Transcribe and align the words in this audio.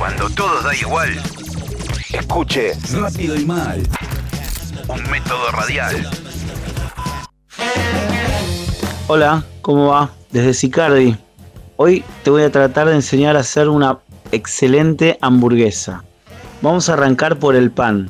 Cuando 0.00 0.30
todo 0.30 0.62
da 0.62 0.74
igual, 0.74 1.10
escuche 2.10 2.72
Rápido 2.90 3.36
y 3.36 3.44
mal. 3.44 3.82
un 4.88 5.10
método 5.10 5.50
radial. 5.52 6.08
Hola, 9.08 9.44
¿cómo 9.60 9.88
va? 9.88 10.10
Desde 10.32 10.54
Sicardi. 10.54 11.18
Hoy 11.76 12.02
te 12.24 12.30
voy 12.30 12.44
a 12.44 12.50
tratar 12.50 12.88
de 12.88 12.94
enseñar 12.94 13.36
a 13.36 13.40
hacer 13.40 13.68
una 13.68 13.98
excelente 14.32 15.18
hamburguesa. 15.20 16.02
Vamos 16.62 16.88
a 16.88 16.94
arrancar 16.94 17.38
por 17.38 17.54
el 17.54 17.70
pan. 17.70 18.08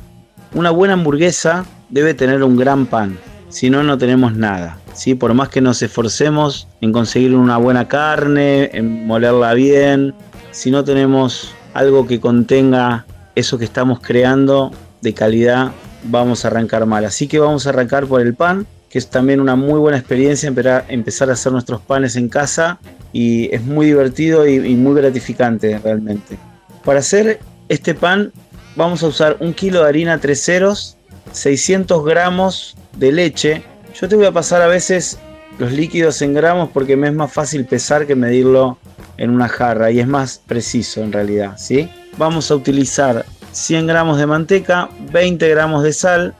Una 0.53 0.71
buena 0.71 0.93
hamburguesa 0.93 1.65
debe 1.89 2.13
tener 2.13 2.41
un 2.41 2.55
gran 2.55 2.85
pan, 2.85 3.19
si 3.49 3.69
no, 3.69 3.83
no 3.83 3.97
tenemos 3.97 4.33
nada. 4.33 4.77
¿sí? 4.93 5.13
Por 5.13 5.33
más 5.33 5.49
que 5.49 5.59
nos 5.59 5.81
esforcemos 5.81 6.69
en 6.79 6.93
conseguir 6.93 7.35
una 7.35 7.57
buena 7.57 7.89
carne, 7.89 8.69
en 8.71 9.05
molerla 9.05 9.53
bien, 9.55 10.15
si 10.51 10.71
no 10.71 10.85
tenemos 10.85 11.53
algo 11.73 12.07
que 12.07 12.19
contenga 12.19 13.05
eso 13.35 13.57
que 13.57 13.65
estamos 13.65 13.99
creando 13.99 14.71
de 15.01 15.13
calidad, 15.13 15.71
vamos 16.03 16.43
a 16.43 16.49
arrancar 16.49 16.85
mal. 16.85 17.05
Así 17.05 17.27
que 17.27 17.39
vamos 17.39 17.65
a 17.65 17.69
arrancar 17.69 18.05
por 18.05 18.21
el 18.21 18.33
pan, 18.33 18.65
que 18.89 18.97
es 18.97 19.07
también 19.07 19.39
una 19.39 19.55
muy 19.55 19.79
buena 19.79 19.97
experiencia 19.97 20.47
empezar- 20.47 21.29
a 21.29 21.33
hacer 21.33 21.51
nuestros 21.51 21.81
panes 21.81 22.15
en 22.15 22.27
casa 22.29 22.79
y 23.13 23.53
es 23.53 23.63
muy 23.63 23.85
divertido 23.85 24.47
y, 24.47 24.75
muy 24.75 24.95
gratificante 24.95 25.79
realmente. 25.79 26.37
Para 26.83 26.99
hacer 26.99 27.39
este 27.69 27.93
pan 27.93 28.31
vamos 28.75 29.03
a 29.03 29.07
usar 29.07 29.37
un 29.39 29.53
kilo 29.53 29.83
de 29.83 29.89
harina 29.89 30.17
tres 30.17 30.43
ceros, 30.43 30.97
600 31.31 32.03
gramos 32.03 32.75
de 32.97 33.11
leche. 33.11 33.63
Yo 33.99 34.07
te 34.07 34.15
voy 34.15 34.25
a 34.25 34.31
pasar 34.31 34.61
a 34.61 34.67
veces 34.67 35.19
los 35.57 35.71
líquidos 35.71 36.21
en 36.21 36.33
gramos 36.33 36.69
porque 36.73 36.97
me 36.97 37.07
es 37.07 37.13
más 37.13 37.31
fácil 37.31 37.65
pesar 37.65 38.07
que 38.07 38.15
medirlo 38.15 38.77
en 39.21 39.29
una 39.29 39.47
jarra 39.47 39.91
y 39.91 39.99
es 39.99 40.07
más 40.07 40.41
preciso 40.47 41.03
en 41.03 41.11
realidad, 41.11 41.53
¿sí? 41.55 41.87
Vamos 42.17 42.49
a 42.49 42.55
utilizar 42.55 43.23
100 43.51 43.85
gramos 43.85 44.17
de 44.17 44.25
manteca, 44.25 44.89
20 45.11 45.47
gramos 45.47 45.83
de 45.83 45.93
sal, 45.93 46.33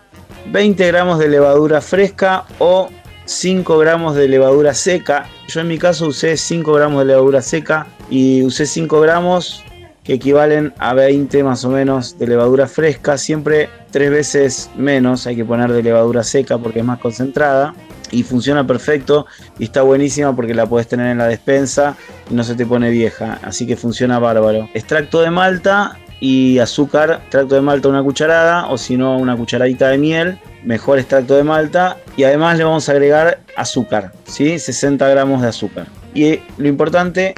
20 0.52 0.88
gramos 0.88 1.20
de 1.20 1.30
levadura 1.30 1.80
fresca 1.80 2.46
o 2.58 2.90
5 3.26 3.78
gramos 3.78 4.16
de 4.16 4.28
levadura 4.28 4.74
seca. 4.74 5.28
Yo 5.48 5.62
en 5.62 5.68
mi 5.68 5.78
caso 5.78 6.08
usé 6.08 6.36
5 6.36 6.74
gramos 6.74 7.02
de 7.02 7.06
levadura 7.06 7.44
seca 7.44 7.86
y 8.10 8.42
usé 8.42 8.66
5 8.66 9.00
gramos 9.00 9.64
que 10.04 10.14
equivalen 10.14 10.74
a 10.80 10.94
20 10.94 11.44
más 11.44 11.64
o 11.66 11.70
menos 11.70 12.18
de 12.18 12.28
levadura 12.28 12.68
fresca, 12.68 13.18
siempre 13.18 13.70
tres 13.92 14.10
veces 14.10 14.70
menos 14.76 15.28
hay 15.28 15.36
que 15.36 15.46
poner 15.46 15.72
de 15.72 15.84
levadura 15.84 16.24
seca 16.24 16.58
porque 16.58 16.80
es 16.80 16.86
más 16.86 17.00
concentrada 17.00 17.76
y 18.10 18.24
funciona 18.24 18.66
perfecto 18.66 19.26
y 19.60 19.66
está 19.66 19.84
buenísima 19.84 20.36
porque 20.36 20.54
la 20.54 20.66
puedes 20.66 20.88
tener 20.88 21.08
en 21.08 21.18
la 21.18 21.28
despensa 21.28 21.96
y 22.30 22.34
no 22.34 22.44
se 22.44 22.56
te 22.56 22.66
pone 22.66 22.90
vieja, 22.90 23.40
así 23.44 23.66
que 23.68 23.78
funciona 23.78 24.20
bárbaro. 24.20 24.70
Extracto 24.74 25.22
de 25.22 25.30
malta 25.30 25.98
y 26.20 26.60
azúcar, 26.60 27.20
extracto 27.22 27.56
de 27.56 27.62
malta 27.62 27.88
una 27.88 28.04
cucharada 28.04 28.68
o 28.68 28.78
si 28.78 28.98
no 28.98 29.18
una 29.18 29.36
cucharadita 29.36 29.90
de 29.90 29.98
miel, 29.98 30.40
mejor 30.64 31.00
extracto 31.00 31.36
de 31.36 31.44
malta 31.44 31.98
y 32.18 32.24
además 32.24 32.58
le 32.58 32.64
vamos 32.64 32.90
a 32.90 32.92
agregar 32.92 33.40
azúcar, 33.56 34.12
¿sí? 34.26 34.60
60 34.60 35.08
gramos 35.08 35.42
de 35.42 35.48
azúcar. 35.48 35.88
Y 36.14 36.40
lo 36.58 36.68
importante 36.68 37.36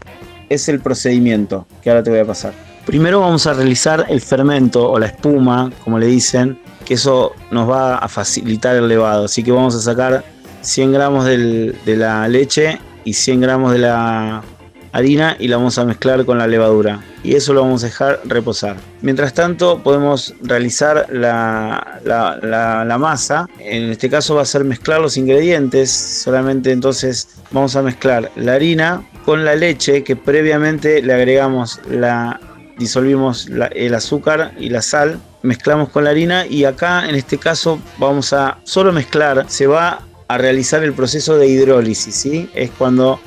es 0.50 0.70
el 0.70 0.80
procedimiento 0.80 1.66
que 1.82 1.90
ahora 1.90 2.04
te 2.04 2.10
voy 2.10 2.20
a 2.20 2.26
pasar. 2.26 2.54
Primero 2.86 3.22
vamos 3.22 3.48
a 3.48 3.54
realizar 3.54 4.06
el 4.10 4.20
fermento 4.20 4.90
o 4.90 5.00
la 5.00 5.06
espuma, 5.06 5.72
como 5.84 6.00
le 6.00 6.08
dicen, 6.08 6.60
que 6.86 6.96
eso 6.96 7.32
nos 7.50 7.70
va 7.70 7.96
a 7.96 8.08
facilitar 8.10 8.76
el 8.76 8.88
levado. 8.88 9.26
Así 9.26 9.42
que 9.42 9.52
vamos 9.52 9.74
a 9.76 9.80
sacar 9.80 10.24
100 10.62 10.92
gramos 10.92 11.26
de 11.26 11.76
la 11.86 12.28
leche 12.28 12.80
y 13.06 13.14
100 13.14 13.42
gramos 13.42 13.72
de 13.72 13.80
la 13.80 14.44
harina 14.92 15.36
y 15.40 15.48
la 15.48 15.58
vamos 15.58 15.78
a 15.78 15.86
mezclar 15.86 16.26
con 16.26 16.38
la 16.38 16.46
levadura. 16.46 17.00
Y 17.24 17.36
eso 17.36 17.54
lo 17.54 17.62
vamos 17.62 17.84
a 17.84 17.88
dejar 17.88 18.20
reposar. 18.26 18.76
Mientras 19.02 19.34
tanto 19.34 19.82
podemos 19.82 20.36
realizar 20.42 21.08
la 21.10 22.98
masa. 23.00 23.48
En 23.60 23.92
este 23.92 24.10
caso 24.10 24.36
va 24.36 24.42
a 24.42 24.46
ser 24.46 24.66
mezclar 24.66 25.00
los 25.00 25.16
ingredientes. 25.16 25.90
Solamente 25.90 26.72
entonces 26.72 27.30
vamos 27.52 27.78
a 27.78 27.82
mezclar 27.82 28.30
la 28.36 28.54
harina 28.56 29.04
con 29.26 29.46
la 29.46 29.56
leche 29.56 30.04
que 30.04 30.16
previamente 30.16 31.02
le 31.02 31.14
agregamos 31.14 31.80
la 31.90 32.40
disolvimos 32.78 33.48
el 33.76 33.94
azúcar 33.94 34.54
y 34.58 34.70
la 34.70 34.82
sal, 34.82 35.20
mezclamos 35.42 35.90
con 35.90 36.06
la 36.06 36.10
harina 36.10 36.46
y 36.46 36.66
acá 36.66 37.08
en 37.08 37.16
este 37.16 37.38
caso 37.38 37.80
vamos 37.98 38.34
a 38.34 38.58
solo 38.64 38.92
mezclar, 38.92 39.46
se 39.48 39.68
va 39.68 40.02
a 40.28 40.38
realizar 40.38 40.84
el 40.84 40.94
proceso 40.94 41.38
de 41.38 41.48
hidrólisis, 41.48 42.16
¿sí? 42.16 42.50
Es 42.54 42.72
cuando 42.72 43.20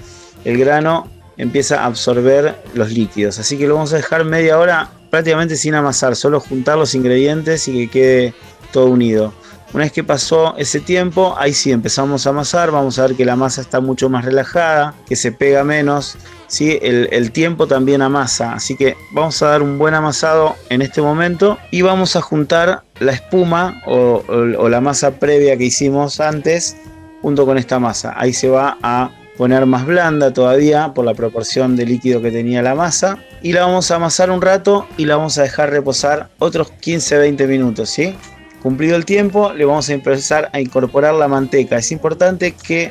el 0.44 0.58
grano 0.58 1.08
empieza 1.36 1.82
a 1.82 1.86
absorber 1.86 2.56
los 2.74 2.90
líquidos, 2.90 3.38
así 3.38 3.58
que 3.58 3.66
lo 3.66 3.74
vamos 3.74 3.92
a 3.92 3.96
dejar 3.96 4.24
media 4.24 4.58
hora 4.58 4.90
prácticamente 5.10 5.56
sin 5.56 5.74
amasar, 5.74 6.16
solo 6.16 6.40
juntar 6.40 6.78
los 6.78 6.94
ingredientes 6.94 7.68
y 7.68 7.86
que 7.86 7.88
quede 7.88 8.34
todo 8.72 8.87
unido. 8.87 9.32
Una 9.75 9.82
vez 9.84 9.93
que 9.93 10.04
pasó 10.04 10.54
ese 10.56 10.81
tiempo, 10.81 11.34
ahí 11.38 11.53
sí 11.53 11.72
empezamos 11.72 12.27
a 12.27 12.31
amasar, 12.31 12.71
vamos 12.71 12.99
a 12.99 13.06
ver 13.09 13.16
que 13.16 13.25
la 13.25 13.37
masa 13.37 13.60
está 13.60 13.81
mucho 13.81 14.09
más 14.09 14.25
relajada, 14.25 14.94
que 15.09 15.16
se 15.16 15.32
pega 15.32 15.65
menos, 15.65 16.16
¿sí? 16.47 16.78
el, 16.81 17.31
tiempo 17.32 17.66
también 17.66 18.00
amasa, 18.00 18.53
así 18.54 18.77
que 18.77 18.97
vamos 19.10 19.43
a 19.43 19.49
dar 19.49 19.62
un 19.62 19.77
buen 19.77 19.93
amasado 19.93 20.54
en 20.71 20.82
este 20.82 21.03
momento 21.03 21.59
y 21.72 21.82
vamos 21.82 22.15
a 22.16 22.22
juntar 22.22 22.84
la 23.00 23.12
espuma 23.12 23.82
o, 23.87 24.22
o- 24.28 24.62
o 24.62 24.69
la 24.69 24.81
masa 24.81 25.10
previa 25.19 25.56
que 25.59 25.65
hicimos 25.65 26.21
antes 26.21 26.77
junto 27.21 27.44
con 27.44 27.59
esta 27.59 27.78
masa. 27.81 28.15
Ahí 28.16 28.33
se 28.33 28.48
va 28.48 28.78
a 28.83 29.10
poner 29.37 29.66
más 29.66 29.84
blanda 29.84 30.33
todavía 30.33 30.94
por 30.94 31.04
la 31.04 31.12
proporción 31.12 31.77
de 31.77 31.84
líquido 31.84 32.22
que 32.22 32.31
tenía 32.31 32.62
la 32.62 32.75
masa 32.75 33.19
y 33.43 33.53
la 33.53 33.66
vamos 33.66 33.91
a 33.91 33.97
amasar 33.97 34.31
un 34.31 34.41
rato 34.41 34.87
y 34.97 35.04
la 35.04 35.16
vamos 35.16 35.37
a 35.37 35.43
dejar 35.43 35.69
reposar 35.71 36.31
otros 36.38 36.72
15-20 36.81 37.47
minutos, 37.47 37.91
¿sí? 37.91 38.15
Cumplido 38.62 38.96
el 38.96 39.04
tiempo, 39.04 39.52
le 39.52 39.64
vamos 39.64 39.88
a 39.88 39.94
empezar 39.94 40.50
a 40.52 40.60
incorporar 40.60 41.14
la 41.14 41.28
manteca. 41.28 41.76
Es 41.76 41.92
importante 41.92 42.52
que 42.52 42.90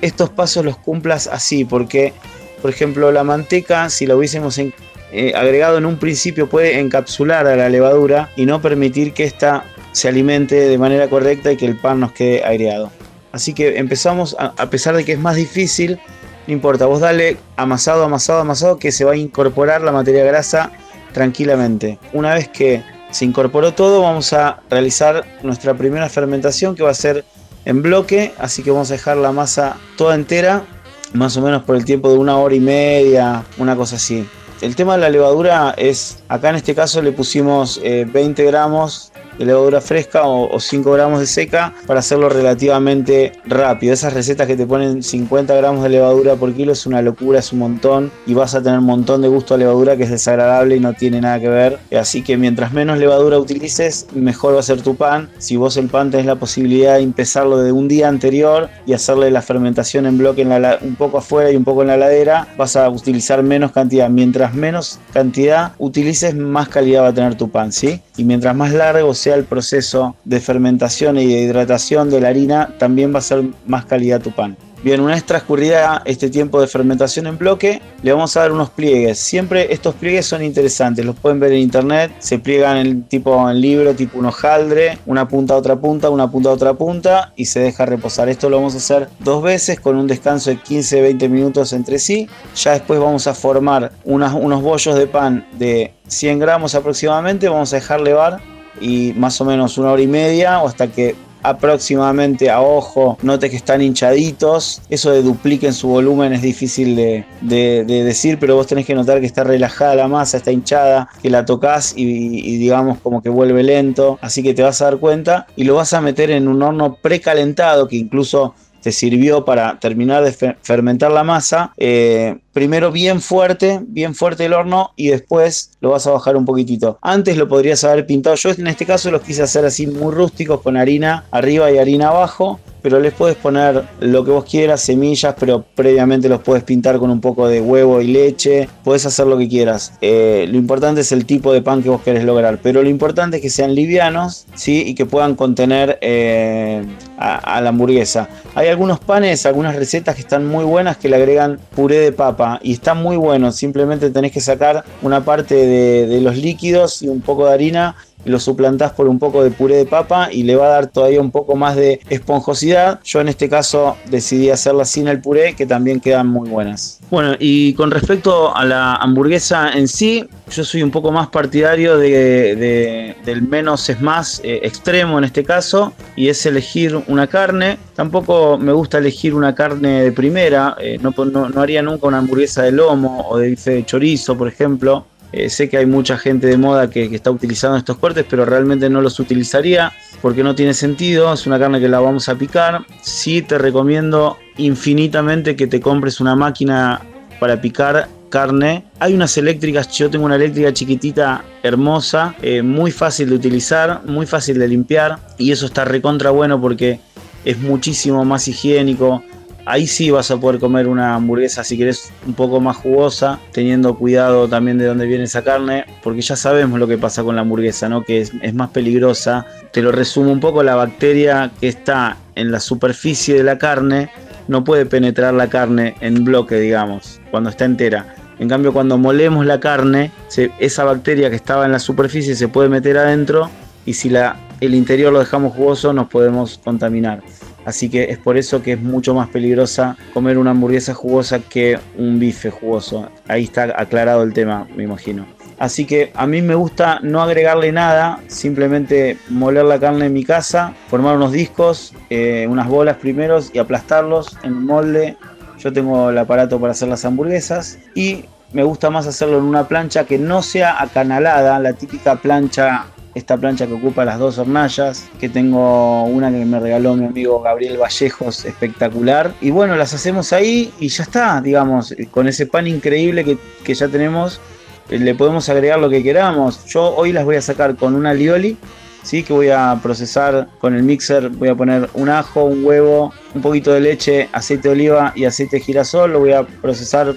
estos 0.00 0.30
pasos 0.30 0.64
los 0.64 0.76
cumplas 0.76 1.26
así, 1.26 1.64
porque, 1.64 2.12
por 2.60 2.70
ejemplo, 2.70 3.12
la 3.12 3.22
manteca, 3.22 3.88
si 3.88 4.06
la 4.06 4.16
hubiésemos 4.16 4.58
eh, 4.58 5.32
agregado 5.34 5.78
en 5.78 5.86
un 5.86 5.98
principio, 5.98 6.48
puede 6.48 6.80
encapsular 6.80 7.46
a 7.46 7.56
la 7.56 7.68
levadura 7.68 8.30
y 8.36 8.46
no 8.46 8.60
permitir 8.60 9.12
que 9.12 9.24
ésta 9.24 9.64
se 9.92 10.08
alimente 10.08 10.56
de 10.56 10.78
manera 10.78 11.08
correcta 11.08 11.52
y 11.52 11.56
que 11.56 11.66
el 11.66 11.76
pan 11.76 12.00
nos 12.00 12.12
quede 12.12 12.44
aireado. 12.44 12.90
Así 13.30 13.54
que 13.54 13.78
empezamos, 13.78 14.34
a, 14.38 14.54
a 14.56 14.70
pesar 14.70 14.96
de 14.96 15.04
que 15.04 15.12
es 15.12 15.18
más 15.18 15.36
difícil, 15.36 16.00
no 16.46 16.52
importa, 16.52 16.86
vos 16.86 17.00
dale 17.00 17.36
amasado, 17.56 18.04
amasado, 18.04 18.40
amasado, 18.40 18.78
que 18.78 18.90
se 18.90 19.04
va 19.04 19.12
a 19.12 19.16
incorporar 19.16 19.82
la 19.82 19.92
materia 19.92 20.24
grasa 20.24 20.72
tranquilamente. 21.12 21.98
Una 22.12 22.34
vez 22.34 22.48
que 22.48 22.82
se 23.12 23.24
incorporó 23.24 23.72
todo, 23.74 24.02
vamos 24.02 24.32
a 24.32 24.60
realizar 24.68 25.24
nuestra 25.42 25.74
primera 25.74 26.08
fermentación 26.08 26.74
que 26.74 26.82
va 26.82 26.90
a 26.90 26.94
ser 26.94 27.24
en 27.64 27.82
bloque, 27.82 28.34
así 28.38 28.62
que 28.62 28.70
vamos 28.70 28.90
a 28.90 28.94
dejar 28.94 29.18
la 29.18 29.30
masa 29.32 29.76
toda 29.96 30.14
entera, 30.14 30.64
más 31.12 31.36
o 31.36 31.42
menos 31.42 31.62
por 31.62 31.76
el 31.76 31.84
tiempo 31.84 32.10
de 32.10 32.18
una 32.18 32.36
hora 32.38 32.54
y 32.54 32.60
media, 32.60 33.44
una 33.58 33.76
cosa 33.76 33.96
así. 33.96 34.26
El 34.62 34.74
tema 34.74 34.94
de 34.94 35.02
la 35.02 35.10
levadura 35.10 35.74
es, 35.76 36.22
acá 36.28 36.50
en 36.50 36.56
este 36.56 36.74
caso 36.74 37.02
le 37.02 37.12
pusimos 37.12 37.80
eh, 37.82 38.06
20 38.10 38.44
gramos 38.44 39.12
de 39.38 39.44
levadura 39.44 39.80
fresca 39.80 40.24
o, 40.24 40.54
o 40.54 40.60
5 40.60 40.92
gramos 40.92 41.20
de 41.20 41.26
seca 41.26 41.74
para 41.86 42.00
hacerlo 42.00 42.28
relativamente 42.28 43.32
rápido. 43.44 43.92
Esas 43.92 44.12
recetas 44.12 44.46
que 44.46 44.56
te 44.56 44.66
ponen 44.66 45.02
50 45.02 45.54
gramos 45.54 45.82
de 45.82 45.88
levadura 45.88 46.36
por 46.36 46.52
kilo 46.54 46.72
es 46.72 46.86
una 46.86 47.02
locura, 47.02 47.38
es 47.38 47.52
un 47.52 47.60
montón 47.60 48.10
y 48.26 48.34
vas 48.34 48.54
a 48.54 48.62
tener 48.62 48.78
un 48.78 48.86
montón 48.86 49.22
de 49.22 49.28
gusto 49.28 49.54
a 49.54 49.58
levadura 49.58 49.96
que 49.96 50.04
es 50.04 50.10
desagradable 50.10 50.76
y 50.76 50.80
no 50.80 50.92
tiene 50.94 51.20
nada 51.20 51.40
que 51.40 51.48
ver. 51.48 51.78
Así 51.98 52.22
que 52.22 52.36
mientras 52.36 52.72
menos 52.72 52.98
levadura 52.98 53.38
utilices, 53.38 54.06
mejor 54.14 54.54
va 54.54 54.60
a 54.60 54.62
ser 54.62 54.82
tu 54.82 54.96
pan. 54.96 55.30
Si 55.38 55.56
vos 55.56 55.76
el 55.76 55.88
pan 55.88 56.10
tenés 56.10 56.26
la 56.26 56.36
posibilidad 56.36 56.96
de 56.96 57.02
empezarlo 57.02 57.58
de 57.58 57.72
un 57.72 57.88
día 57.88 58.08
anterior 58.08 58.68
y 58.86 58.92
hacerle 58.92 59.30
la 59.30 59.42
fermentación 59.42 60.06
en 60.06 60.18
bloque 60.18 60.42
en 60.42 60.48
la 60.48 60.78
un 60.80 60.96
poco 60.96 61.18
afuera 61.18 61.50
y 61.50 61.56
un 61.56 61.64
poco 61.64 61.82
en 61.82 61.88
la 61.88 61.96
ladera, 61.96 62.48
vas 62.56 62.76
a 62.76 62.88
utilizar 62.88 63.42
menos 63.42 63.72
cantidad. 63.72 64.08
Mientras 64.08 64.54
menos 64.54 64.98
cantidad 65.12 65.72
utilices, 65.78 66.34
más 66.34 66.68
calidad 66.68 67.02
va 67.02 67.08
a 67.08 67.14
tener 67.14 67.34
tu 67.34 67.50
pan, 67.50 67.72
¿sí? 67.72 68.00
Y 68.16 68.24
mientras 68.24 68.54
más 68.54 68.72
largo 68.72 69.14
sea 69.14 69.34
el 69.36 69.44
proceso 69.44 70.16
de 70.24 70.40
fermentación 70.40 71.18
y 71.18 71.26
de 71.26 71.40
hidratación 71.40 72.10
de 72.10 72.20
la 72.20 72.28
harina, 72.28 72.74
también 72.78 73.14
va 73.14 73.18
a 73.18 73.22
ser 73.22 73.44
más 73.66 73.86
calidad 73.86 74.20
tu 74.20 74.30
pan. 74.32 74.56
Bien, 74.82 75.00
una 75.00 75.14
vez 75.14 75.22
transcurrida 75.22 76.02
este 76.04 76.28
tiempo 76.28 76.60
de 76.60 76.66
fermentación 76.66 77.28
en 77.28 77.38
bloque, 77.38 77.80
le 78.02 78.12
vamos 78.12 78.36
a 78.36 78.40
dar 78.40 78.50
unos 78.50 78.70
pliegues. 78.70 79.16
Siempre 79.16 79.72
estos 79.72 79.94
pliegues 79.94 80.26
son 80.26 80.42
interesantes, 80.42 81.04
los 81.04 81.14
pueden 81.14 81.38
ver 81.38 81.52
en 81.52 81.60
internet, 81.60 82.10
se 82.18 82.40
pliegan 82.40 82.78
en 82.78 83.02
tipo 83.04 83.48
en 83.48 83.60
libro, 83.60 83.94
tipo 83.94 84.18
un 84.18 84.26
hojaldre, 84.26 84.98
una 85.06 85.28
punta 85.28 85.54
a 85.54 85.58
otra 85.58 85.76
punta, 85.76 86.10
una 86.10 86.28
punta 86.28 86.48
a 86.48 86.52
otra 86.54 86.74
punta 86.74 87.32
y 87.36 87.44
se 87.44 87.60
deja 87.60 87.86
reposar. 87.86 88.28
Esto 88.28 88.50
lo 88.50 88.56
vamos 88.56 88.74
a 88.74 88.78
hacer 88.78 89.08
dos 89.20 89.40
veces 89.40 89.78
con 89.78 89.94
un 89.94 90.08
descanso 90.08 90.50
de 90.50 90.58
15-20 90.58 91.28
minutos 91.28 91.72
entre 91.72 92.00
sí. 92.00 92.28
Ya 92.56 92.72
después 92.72 92.98
vamos 92.98 93.28
a 93.28 93.34
formar 93.34 93.92
unos 94.02 94.62
bollos 94.62 94.96
de 94.96 95.06
pan 95.06 95.46
de 95.60 95.94
100 96.08 96.40
gramos 96.40 96.74
aproximadamente, 96.74 97.48
vamos 97.48 97.72
a 97.72 97.76
dejar 97.76 98.00
levar 98.00 98.40
y 98.80 99.12
más 99.12 99.40
o 99.40 99.44
menos 99.44 99.78
una 99.78 99.92
hora 99.92 100.02
y 100.02 100.08
media 100.08 100.60
o 100.60 100.66
hasta 100.66 100.88
que 100.88 101.14
aproximadamente 101.42 102.50
a 102.50 102.60
ojo, 102.60 103.18
notes 103.22 103.50
que 103.50 103.56
están 103.56 103.82
hinchaditos. 103.82 104.82
Eso 104.88 105.10
de 105.10 105.22
dupliquen 105.22 105.72
su 105.72 105.88
volumen 105.88 106.32
es 106.32 106.42
difícil 106.42 106.96
de, 106.96 107.24
decir, 107.40 108.38
pero 108.38 108.56
vos 108.56 108.66
tenés 108.66 108.86
que 108.86 108.94
notar 108.94 109.20
que 109.20 109.26
está 109.26 109.44
relajada 109.44 109.94
la 109.94 110.08
masa, 110.08 110.38
está 110.38 110.52
hinchada, 110.52 111.08
que 111.22 111.30
la 111.30 111.44
tocas 111.44 111.94
y, 111.96 112.02
y, 112.02 112.56
digamos 112.58 112.98
como 113.00 113.22
que 113.22 113.28
vuelve 113.28 113.62
lento. 113.62 114.18
Así 114.20 114.42
que 114.42 114.54
te 114.54 114.62
vas 114.62 114.80
a 114.82 114.86
dar 114.86 114.98
cuenta 114.98 115.46
y 115.56 115.64
lo 115.64 115.74
vas 115.74 115.92
a 115.92 116.00
meter 116.00 116.30
en 116.30 116.48
un 116.48 116.62
horno 116.62 116.94
precalentado 116.94 117.88
que 117.88 117.96
incluso 117.96 118.54
te 118.82 118.92
sirvió 118.92 119.44
para 119.44 119.78
terminar 119.78 120.24
de 120.24 120.56
fermentar 120.62 121.10
la 121.10 121.24
masa. 121.24 121.72
Eh, 121.76 122.36
primero 122.52 122.92
bien 122.92 123.20
fuerte, 123.20 123.80
bien 123.86 124.14
fuerte 124.14 124.44
el 124.44 124.52
horno 124.52 124.92
y 124.96 125.08
después 125.08 125.72
lo 125.80 125.90
vas 125.90 126.06
a 126.06 126.10
bajar 126.10 126.36
un 126.36 126.44
poquitito. 126.44 126.98
Antes 127.00 127.36
lo 127.36 127.48
podrías 127.48 127.84
haber 127.84 128.06
pintado. 128.06 128.36
Yo 128.36 128.50
en 128.50 128.66
este 128.66 128.86
caso 128.86 129.10
los 129.10 129.22
quise 129.22 129.42
hacer 129.42 129.64
así 129.64 129.86
muy 129.86 130.12
rústicos 130.12 130.60
con 130.60 130.76
harina 130.76 131.24
arriba 131.30 131.70
y 131.70 131.78
harina 131.78 132.08
abajo 132.08 132.60
pero 132.82 133.00
les 133.00 133.14
puedes 133.14 133.36
poner 133.36 133.84
lo 134.00 134.24
que 134.24 134.30
vos 134.32 134.44
quieras, 134.44 134.80
semillas, 134.80 135.34
pero 135.38 135.64
previamente 135.74 136.28
los 136.28 136.42
puedes 136.42 136.64
pintar 136.64 136.98
con 136.98 137.10
un 137.10 137.20
poco 137.20 137.48
de 137.48 137.60
huevo 137.60 138.00
y 138.00 138.08
leche, 138.08 138.68
puedes 138.84 139.06
hacer 139.06 139.26
lo 139.26 139.38
que 139.38 139.48
quieras. 139.48 139.94
Eh, 140.00 140.46
lo 140.50 140.58
importante 140.58 141.00
es 141.00 141.12
el 141.12 141.24
tipo 141.24 141.52
de 141.52 141.62
pan 141.62 141.82
que 141.82 141.88
vos 141.88 142.02
querés 142.02 142.24
lograr, 142.24 142.58
pero 142.62 142.82
lo 142.82 142.88
importante 142.88 143.36
es 143.36 143.42
que 143.42 143.50
sean 143.50 143.74
livianos, 143.74 144.46
¿sí? 144.54 144.82
Y 144.86 144.94
que 144.94 145.06
puedan 145.06 145.36
contener 145.36 145.98
eh, 146.00 146.84
a, 147.16 147.60
la 147.60 147.68
hamburguesa. 147.68 148.28
Hay 148.54 148.68
algunos 148.68 148.98
panes, 148.98 149.46
algunas 149.46 149.76
recetas 149.76 150.16
que 150.16 150.22
están 150.22 150.46
muy 150.46 150.64
buenas 150.64 150.96
que 150.96 151.08
le 151.08 151.16
agregan 151.16 151.60
puré 151.74 151.98
de 151.98 152.12
papa 152.12 152.58
y 152.62 152.72
están 152.72 153.02
muy 153.02 153.16
buenos, 153.16 153.56
simplemente 153.56 154.10
tenés 154.10 154.32
que 154.32 154.40
sacar 154.40 154.84
una 155.02 155.24
parte 155.24 155.54
de 155.54 156.20
los 156.20 156.36
líquidos 156.36 157.02
y 157.02 157.08
un 157.08 157.20
poco 157.20 157.46
de 157.46 157.54
harina 157.54 157.96
lo 158.24 158.38
suplantás 158.38 158.92
por 158.92 159.08
un 159.08 159.18
poco 159.18 159.42
de 159.42 159.50
puré 159.50 159.76
de 159.76 159.86
papa 159.86 160.28
y 160.32 160.42
le 160.42 160.56
va 160.56 160.66
a 160.66 160.70
dar 160.70 160.86
todavía 160.86 161.20
un 161.20 161.30
poco 161.30 161.56
más 161.56 161.76
de 161.76 162.00
esponjosidad. 162.08 163.00
Yo 163.04 163.20
en 163.20 163.28
este 163.28 163.48
caso 163.48 163.96
decidí 164.10 164.50
hacerla 164.50 164.84
sin 164.84 165.08
el 165.08 165.20
puré, 165.20 165.54
que 165.54 165.66
también 165.66 166.00
quedan 166.00 166.26
muy 166.26 166.48
buenas. 166.48 167.00
Bueno, 167.10 167.34
y 167.38 167.74
con 167.74 167.90
respecto 167.90 168.54
a 168.54 168.64
la 168.64 168.94
hamburguesa 168.96 169.70
en 169.72 169.88
sí, 169.88 170.26
yo 170.50 170.64
soy 170.64 170.82
un 170.82 170.90
poco 170.90 171.12
más 171.12 171.28
partidario 171.28 171.96
de, 171.98 173.14
del 173.24 173.42
menos 173.42 173.88
es 173.88 174.00
más 174.00 174.40
eh, 174.44 174.60
extremo 174.62 175.18
en 175.18 175.24
este 175.24 175.44
caso, 175.44 175.92
y 176.16 176.28
es 176.28 176.44
elegir 176.46 177.02
una 177.06 177.26
carne. 177.26 177.78
Tampoco 177.94 178.58
me 178.58 178.72
gusta 178.72 178.98
elegir 178.98 179.34
una 179.34 179.54
carne 179.54 180.02
de 180.02 180.12
primera, 180.12 180.76
eh, 180.80 180.98
no, 181.00 181.12
no, 181.24 181.60
haría 181.60 181.82
nunca 181.82 182.06
una 182.06 182.18
hamburguesa 182.18 182.62
de 182.62 182.72
lomo 182.72 183.26
o 183.28 183.38
de 183.38 183.48
bife 183.50 183.70
de 183.72 183.84
chorizo, 183.84 184.36
por 184.36 184.48
ejemplo 184.48 185.06
eh, 185.32 185.48
sé 185.48 185.68
que 185.68 185.78
hay 185.78 185.86
mucha 185.86 186.18
gente 186.18 186.46
de 186.46 186.56
moda 186.58 186.90
que, 186.90 187.04
está 187.14 187.30
utilizando 187.30 187.76
estos 187.78 187.96
cortes, 187.96 188.24
pero 188.28 188.44
realmente 188.44 188.90
no 188.90 189.00
los 189.00 189.18
utilizaría 189.18 189.92
porque 190.20 190.42
no 190.42 190.54
tiene 190.54 190.74
sentido. 190.74 191.32
Es 191.32 191.46
una 191.46 191.58
carne 191.58 191.80
que 191.80 191.88
la 191.88 192.00
vamos 192.00 192.28
a 192.28 192.36
picar. 192.36 192.84
Sí 193.00 193.42
te 193.42 193.58
recomiendo 193.58 194.38
infinitamente 194.58 195.56
que 195.56 195.66
te 195.66 195.80
compres 195.80 196.20
una 196.20 196.36
máquina 196.36 197.00
para 197.40 197.60
picar 197.60 198.08
carne. 198.28 198.84
Hay 198.98 199.14
unas 199.14 199.36
eléctricas, 199.36 199.88
yo 199.90 200.10
tengo 200.10 200.26
una 200.26 200.36
eléctrica 200.36 200.72
chiquitita, 200.72 201.44
hermosa, 201.62 202.34
eh, 202.42 202.62
muy 202.62 202.90
fácil 202.90 203.30
de 203.30 203.34
utilizar, 203.36 204.02
muy 204.04 204.26
fácil 204.26 204.58
de 204.58 204.68
limpiar 204.68 205.18
y 205.38 205.52
eso 205.52 205.66
está 205.66 205.84
recontra 205.84 206.30
bueno 206.30 206.60
porque 206.60 207.00
es 207.44 207.58
muchísimo 207.58 208.24
más 208.24 208.48
higiénico 208.48 209.22
Ahí 209.64 209.86
sí 209.86 210.10
vas 210.10 210.30
a 210.30 210.38
poder 210.38 210.58
comer 210.58 210.88
una 210.88 211.14
hamburguesa 211.14 211.62
si 211.62 211.78
querés 211.78 212.12
un 212.26 212.34
poco 212.34 212.60
más 212.60 212.76
jugosa, 212.76 213.38
teniendo 213.52 213.96
cuidado 213.96 214.48
también 214.48 214.76
de 214.76 214.86
dónde 214.86 215.06
viene 215.06 215.24
esa 215.24 215.42
carne, 215.42 215.84
porque 216.02 216.20
ya 216.20 216.34
sabemos 216.34 216.80
lo 216.80 216.88
que 216.88 216.98
pasa 216.98 217.22
con 217.22 217.36
la 217.36 217.42
hamburguesa, 217.42 217.88
¿no? 217.88 218.02
Que 218.02 218.20
es, 218.20 218.54
más 218.54 218.70
peligrosa. 218.70 219.46
Te 219.72 219.80
lo 219.80 219.92
resumo 219.92 220.32
un 220.32 220.40
poco, 220.40 220.62
la 220.62 220.74
bacteria 220.74 221.52
que 221.60 221.68
está 221.68 222.16
en 222.34 222.50
la 222.50 222.58
superficie 222.58 223.36
de 223.36 223.44
la 223.44 223.58
carne 223.58 224.10
no 224.48 224.64
puede 224.64 224.84
penetrar 224.84 225.34
la 225.34 225.48
carne 225.48 225.94
en 226.00 226.24
bloque, 226.24 226.56
digamos, 226.56 227.20
cuando 227.30 227.50
está 227.50 227.64
entera. 227.64 228.16
En 228.40 228.48
cambio, 228.48 228.72
cuando 228.72 228.98
molemos 228.98 229.46
la 229.46 229.60
carne, 229.60 230.10
esa 230.58 230.84
bacteria 230.84 231.30
que 231.30 231.36
estaba 231.36 231.64
en 231.64 231.72
la 231.72 231.78
superficie 231.78 232.34
se 232.34 232.48
puede 232.48 232.68
meter 232.68 232.98
adentro 232.98 233.48
y 233.86 233.94
si 233.94 234.08
la, 234.08 234.36
el 234.60 234.74
interior 234.74 235.12
lo 235.12 235.20
dejamos 235.20 235.54
jugoso 235.54 235.92
nos 235.92 236.08
podemos 236.08 236.58
contaminar. 236.58 237.22
Así 237.64 237.88
que 237.88 238.04
es 238.04 238.18
por 238.18 238.36
eso 238.36 238.62
que 238.62 238.72
es 238.72 238.80
mucho 238.80 239.14
más 239.14 239.28
peligrosa 239.28 239.96
comer 240.12 240.38
una 240.38 240.50
hamburguesa 240.50 240.94
jugosa 240.94 241.38
que 241.40 241.78
un 241.96 242.18
bife 242.18 242.50
jugoso. 242.50 243.08
Ahí 243.28 243.44
está 243.44 243.74
aclarado 243.76 244.22
el 244.22 244.32
tema, 244.32 244.66
me 244.76 244.84
imagino. 244.84 245.26
Así 245.58 245.84
que 245.84 246.10
a 246.16 246.26
mí 246.26 246.42
me 246.42 246.56
gusta 246.56 246.98
no 247.02 247.22
agregarle 247.22 247.70
nada, 247.70 248.18
simplemente 248.26 249.16
moler 249.28 249.64
la 249.64 249.78
carne 249.78 250.06
en 250.06 250.12
mi 250.12 250.24
casa, 250.24 250.74
formar 250.88 251.16
unos 251.16 251.30
discos, 251.30 251.94
eh, 252.10 252.46
unas 252.50 252.66
bolas 252.66 252.96
primeros 252.96 253.50
y 253.54 253.58
aplastarlos 253.58 254.36
en 254.42 254.54
un 254.54 254.66
molde. 254.66 255.16
Yo 255.58 255.72
tengo 255.72 256.10
el 256.10 256.18
aparato 256.18 256.58
para 256.58 256.72
hacer 256.72 256.88
las 256.88 257.04
hamburguesas 257.04 257.78
y 257.94 258.24
me 258.52 258.64
gusta 258.64 258.90
más 258.90 259.06
hacerlo 259.06 259.38
en 259.38 259.44
una 259.44 259.68
plancha 259.68 260.04
que 260.04 260.18
no 260.18 260.42
sea 260.42 260.82
acanalada, 260.82 261.58
la 261.60 261.74
típica 261.74 262.16
plancha 262.16 262.86
esta 263.14 263.36
plancha 263.36 263.66
que 263.66 263.74
ocupa 263.74 264.04
las 264.04 264.18
dos 264.18 264.38
hornallas, 264.38 265.08
que 265.20 265.28
tengo 265.28 266.04
una 266.04 266.30
que 266.30 266.44
me 266.44 266.58
regaló 266.58 266.94
mi 266.94 267.06
amigo 267.06 267.40
Gabriel 267.40 267.78
Vallejos, 267.78 268.44
espectacular. 268.44 269.34
Y 269.40 269.50
bueno, 269.50 269.76
las 269.76 269.92
hacemos 269.94 270.32
ahí 270.32 270.72
y 270.78 270.88
ya 270.88 271.04
está, 271.04 271.40
digamos, 271.40 271.94
con 272.10 272.28
ese 272.28 272.46
pan 272.46 272.66
increíble 272.66 273.24
que, 273.64 273.74
ya 273.74 273.88
tenemos, 273.88 274.40
eh, 274.88 274.98
le 274.98 275.14
podemos 275.14 275.48
agregar 275.48 275.78
lo 275.78 275.90
que 275.90 276.02
queramos. 276.02 276.64
Yo 276.66 276.94
hoy 276.94 277.12
las 277.12 277.24
voy 277.24 277.36
a 277.36 277.42
sacar 277.42 277.76
con 277.76 277.94
una 277.94 278.14
lioli. 278.14 278.56
Sí, 279.02 279.24
que 279.24 279.32
voy 279.32 279.48
a 279.48 279.80
procesar 279.82 280.46
con 280.60 280.76
el 280.76 280.84
mixer, 280.84 281.28
voy 281.28 281.48
a 281.48 281.56
poner 281.56 281.90
un 281.94 282.08
ajo, 282.08 282.44
un 282.44 282.64
huevo, 282.64 283.12
un 283.34 283.42
poquito 283.42 283.72
de 283.72 283.80
leche, 283.80 284.28
aceite 284.32 284.68
de 284.68 284.74
oliva 284.74 285.12
y 285.16 285.24
aceite 285.24 285.56
de 285.56 285.62
girasol, 285.64 286.12
lo 286.12 286.20
voy 286.20 286.30
a 286.30 286.44
procesar 286.44 287.12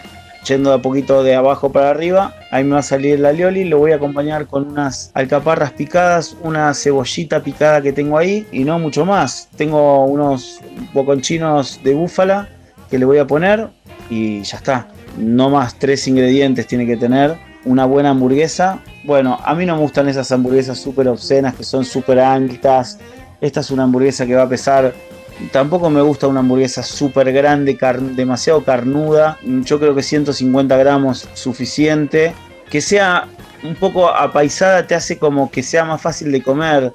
yendo 0.46 0.70
de 0.70 0.76
a 0.78 0.82
poquito 0.82 1.24
de 1.24 1.36
abajo 1.36 1.72
para 1.72 1.90
arriba. 1.90 2.34
Ahí 2.52 2.64
me 2.64 2.74
va 2.74 2.80
a 2.80 2.84
salir 2.84 3.20
la 3.20 3.32
lioli. 3.32 3.66
Lo 3.66 3.80
voy 3.80 3.92
a 3.92 3.96
acompañar 3.96 4.48
con 4.48 4.68
unas 4.68 5.12
alcaparras 5.14 5.72
picadas, 5.72 6.38
una 6.42 6.74
cebollita 6.74 7.42
picada 7.42 7.82
que 7.82 7.92
tengo 7.92 8.18
ahí 8.18 8.48
y 8.52 8.64
no 8.64 8.80
mucho 8.80 9.06
más. 9.06 9.50
Tengo 9.58 10.06
unos 10.06 10.62
boconchinos 10.94 11.82
de 11.84 11.94
búfala 11.94 12.50
que 12.90 13.00
le 13.00 13.06
voy 13.06 13.18
a 13.18 13.28
poner 13.28 13.70
y 14.10 14.42
ya 14.44 14.58
está. 14.58 14.88
No 15.18 15.50
más 15.50 15.78
tres 15.80 16.08
ingredientes 16.08 16.68
tiene 16.68 16.86
que 16.86 16.98
tener. 16.98 17.36
Una 17.66 17.86
buena 17.86 18.12
hamburguesa. 18.12 18.80
Bueno, 19.04 19.40
a 19.44 19.56
mí 19.56 19.66
no 19.66 19.76
me 19.76 19.82
gustan 19.82 20.08
esas 20.08 20.32
hamburguesas 20.32 20.78
súper 20.78 21.08
obscenas 21.08 21.56
que 21.56 21.64
son 21.64 21.84
súper 21.84 22.20
anguitas. 22.20 23.00
Esta 23.42 23.62
es 23.62 23.72
una 23.72 23.84
hamburguesa 23.84 24.26
que 24.26 24.36
va 24.36 24.44
a 24.44 24.50
pesar 24.50 24.94
Tampoco 25.52 25.90
me 25.90 26.02
gusta 26.02 26.28
una 26.28 26.40
hamburguesa 26.40 26.82
súper 26.82 27.32
grande, 27.34 27.78
demasiado 28.16 28.64
carnuda. 28.64 29.38
Yo 29.44 29.80
creo 29.80 29.94
que 29.94 30.02
150 30.02 30.78
gramos 30.78 31.28
suficiente. 31.34 32.34
Que 32.70 32.82
sea 32.82 33.28
un 33.64 33.76
poco 33.76 34.10
apaisada 34.10 34.88
te 34.88 34.96
hace 34.96 35.18
como 35.18 35.52
que 35.52 35.62
sea 35.62 35.84
más 35.84 36.02
fácil 36.02 36.32
de 36.32 36.42
comer. 36.42 36.94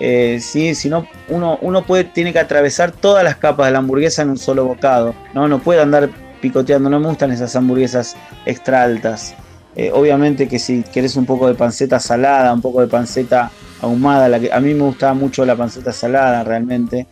Eh, 0.00 0.38
¿sí? 0.40 0.74
Si 0.74 0.88
no, 0.88 1.08
uno, 1.28 1.58
uno 1.62 1.82
puede, 1.84 2.04
tiene 2.04 2.32
que 2.32 2.38
atravesar 2.38 2.92
todas 2.92 3.24
las 3.24 3.36
capas 3.36 3.66
de 3.66 3.72
la 3.72 3.78
hamburguesa 3.78 4.22
en 4.22 4.30
un 4.30 4.38
solo 4.38 4.64
bocado. 4.66 5.14
No, 5.32 5.48
no 5.48 5.58
puede 5.58 5.80
andar 5.80 6.10
picoteando. 6.42 6.90
No 6.90 7.00
me 7.00 7.08
gustan 7.08 7.32
esas 7.32 7.56
hamburguesas 7.56 8.16
extra 8.44 8.82
altas. 8.82 9.34
Eh, 9.76 9.90
obviamente 9.92 10.46
que 10.46 10.58
si 10.58 10.82
querés 10.82 11.16
un 11.16 11.24
poco 11.24 11.48
de 11.48 11.54
panceta 11.54 11.98
salada, 12.00 12.52
un 12.52 12.60
poco 12.60 12.82
de 12.82 12.88
panceta 12.88 13.50
ahumada, 13.80 14.28
la 14.28 14.40
que, 14.40 14.52
a 14.52 14.60
mí 14.60 14.74
me 14.74 14.82
gusta 14.82 15.14
mucho 15.14 15.46
la 15.46 15.56
panceta 15.56 15.92
salada 15.92 16.44
realmente 16.44 17.06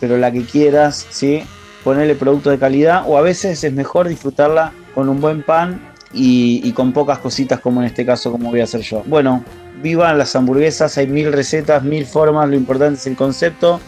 pero 0.00 0.16
la 0.16 0.32
que 0.32 0.42
quieras, 0.44 1.06
¿sí? 1.10 1.42
Ponerle 1.84 2.14
producto 2.14 2.50
de 2.50 2.58
calidad 2.58 3.04
o 3.06 3.16
a 3.18 3.22
veces 3.22 3.62
es 3.62 3.72
mejor 3.72 4.08
disfrutarla 4.08 4.72
con 4.94 5.08
un 5.08 5.20
buen 5.20 5.42
pan 5.42 5.80
y, 6.12 6.72
con 6.72 6.92
pocas 6.92 7.18
cositas 7.18 7.60
como 7.60 7.80
en 7.80 7.86
este 7.86 8.04
caso 8.04 8.32
como 8.32 8.50
voy 8.50 8.60
a 8.60 8.64
hacer 8.64 8.80
yo. 8.80 9.02
Bueno, 9.06 9.44
vivan 9.82 10.18
las 10.18 10.34
hamburguesas, 10.34 10.98
hay 10.98 11.06
mil 11.06 11.32
recetas, 11.32 11.82
mil 11.82 12.04
formas, 12.06 12.48
lo 12.48 12.56
importante 12.56 12.98
es 12.98 13.06
el 13.06 13.16
concepto 13.16 13.80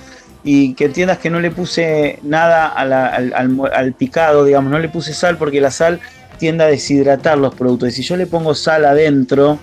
y 0.44 0.74
que 0.74 0.86
entiendas 0.86 1.18
que 1.18 1.30
no 1.30 1.40
le 1.40 1.50
puse 1.50 2.18
nada 2.22 2.66
al, 2.68 2.92
al, 2.92 3.92
picado, 3.92 4.44
digamos, 4.44 4.70
no 4.70 4.78
le 4.78 4.88
puse 4.88 5.14
sal 5.14 5.36
porque 5.36 5.60
la 5.60 5.70
sal 5.70 6.00
tiende 6.38 6.64
a 6.64 6.66
deshidratar 6.66 7.38
los 7.38 7.54
productos 7.54 7.90
y 7.90 7.92
si 7.92 8.02
yo 8.02 8.16
le 8.16 8.26
pongo 8.26 8.54
sal 8.54 8.84
adentro, 8.84 9.58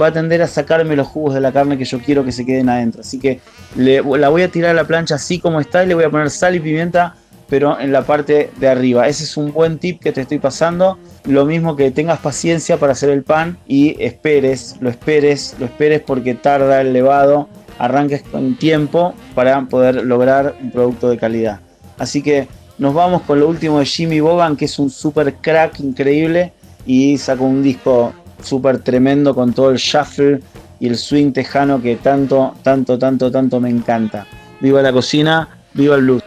va 0.00 0.08
a 0.08 0.12
tender 0.12 0.42
a 0.42 0.46
sacarme 0.46 0.96
los 0.96 1.06
jugos 1.06 1.34
de 1.34 1.40
la 1.40 1.52
carne 1.52 1.78
que 1.78 1.84
yo 1.84 1.98
quiero 2.00 2.24
que 2.24 2.32
se 2.32 2.44
queden 2.44 2.68
adentro. 2.68 3.00
Así 3.00 3.18
que 3.18 3.40
la 3.76 4.28
voy 4.28 4.42
a 4.42 4.48
tirar 4.48 4.70
a 4.70 4.74
la 4.74 4.84
plancha 4.84 5.16
así 5.16 5.38
como 5.38 5.60
está 5.60 5.84
y 5.84 5.86
le 5.86 5.94
voy 5.94 6.04
a 6.04 6.10
poner 6.10 6.30
sal 6.30 6.54
y 6.54 6.60
pimienta, 6.60 7.14
pero 7.48 7.78
en 7.80 7.92
la 7.92 8.02
parte 8.02 8.50
de 8.58 8.68
arriba. 8.68 9.08
Ese 9.08 9.24
es 9.24 9.36
un 9.36 9.52
buen 9.52 9.78
tip 9.78 10.00
que 10.00 10.12
te 10.12 10.20
estoy 10.22 10.38
pasando. 10.38 10.98
Lo 11.24 11.44
mismo 11.44 11.76
que 11.76 11.90
tengas 11.90 12.18
paciencia 12.20 12.76
para 12.76 12.92
hacer 12.92 13.10
el 13.10 13.22
pan 13.22 13.58
y 13.66 13.96
esperes, 14.02 14.76
lo 14.80 14.88
esperes, 14.88 15.56
lo 15.58 15.66
esperes 15.66 16.00
porque 16.00 16.34
tarda 16.34 16.80
el 16.80 16.92
levado. 16.92 17.48
Arranques 17.78 18.22
con 18.22 18.56
tiempo 18.56 19.14
para 19.34 19.62
poder 19.62 20.04
lograr 20.04 20.54
un 20.60 20.70
producto 20.70 21.08
de 21.08 21.16
calidad. 21.16 21.60
Así 21.98 22.22
que 22.22 22.46
nos 22.78 22.94
vamos 22.94 23.22
con 23.22 23.40
lo 23.40 23.48
último 23.48 23.78
de 23.78 23.86
Jimmy 23.86 24.20
Bogan, 24.20 24.56
que 24.56 24.66
es 24.66 24.78
un 24.78 24.90
super 24.90 25.34
crack 25.34 25.80
increíble 25.80 26.52
y 26.86 27.18
sacó 27.18 27.44
un 27.44 27.62
disco 27.62 28.12
súper 28.42 28.78
tremendo 28.78 29.34
con 29.34 29.52
todo 29.52 29.70
el 29.70 29.76
shuffle 29.76 30.40
y 30.78 30.88
el 30.88 30.96
swing 30.96 31.32
tejano 31.32 31.80
que 31.80 31.96
tanto, 31.96 32.54
tanto, 32.62 32.98
tanto, 32.98 33.30
tanto 33.30 33.60
me 33.60 33.70
encanta. 33.70 34.26
viva 34.60 34.82
la 34.82 34.92
cocina, 34.92 35.48
viva 35.74 35.96
el 35.96 36.02
blues. 36.02 36.19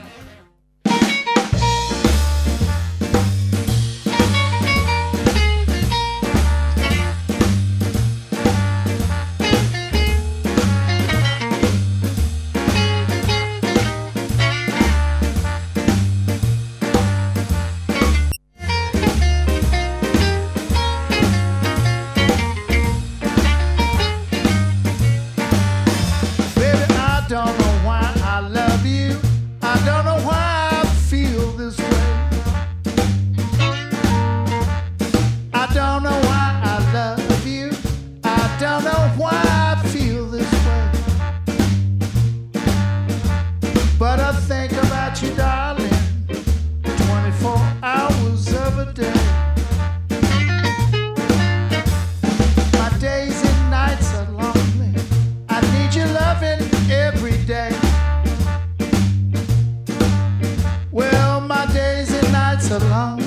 so 62.74 62.80
long. 62.88 63.23